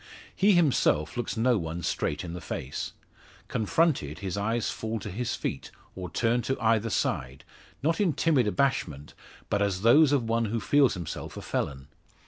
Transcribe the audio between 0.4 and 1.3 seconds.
himself